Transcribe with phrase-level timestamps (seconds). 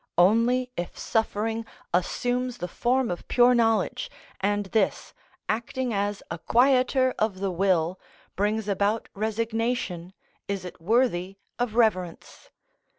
[0.17, 1.63] Only if suffering
[1.93, 5.13] assumes the form of pure knowledge, and this,
[5.47, 7.99] acting as a quieter of the will,
[8.35, 10.13] brings about resignation,
[10.47, 12.49] is it worthy of reverence.